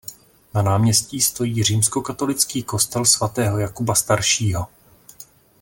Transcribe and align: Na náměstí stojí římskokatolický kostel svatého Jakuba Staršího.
Na 0.53 0.61
náměstí 0.61 1.21
stojí 1.21 1.63
římskokatolický 1.63 2.63
kostel 2.63 3.05
svatého 3.05 3.59
Jakuba 3.59 3.95
Staršího. 3.95 4.67